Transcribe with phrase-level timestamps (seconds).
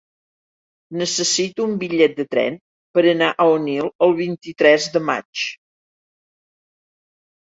[1.01, 2.57] Necessito un bitllet de tren
[2.97, 5.47] per anar a Onil el vint-i-tres de maig.